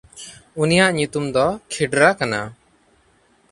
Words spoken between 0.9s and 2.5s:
ᱧᱩᱛᱩᱢ ᱫᱚ ᱠᱷᱤᱲᱨᱟ ᱠᱟᱱᱟ᱾